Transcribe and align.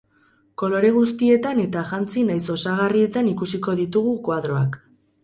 Kolore 0.61 0.87
guztietan 0.93 1.59
eta 1.63 1.83
jantzi 1.89 2.23
nahiz 2.29 2.45
osagarrietan 2.55 3.29
ikusiko 3.33 3.77
ditugu 3.81 4.15
koadroak. 4.31 4.81